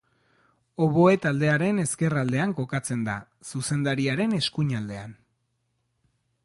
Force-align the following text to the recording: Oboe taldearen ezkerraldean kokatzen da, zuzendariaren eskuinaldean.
Oboe 0.85 1.11
taldearen 1.25 1.83
ezkerraldean 1.83 2.55
kokatzen 2.61 3.05
da, 3.09 3.17
zuzendariaren 3.53 4.35
eskuinaldean. 4.41 5.17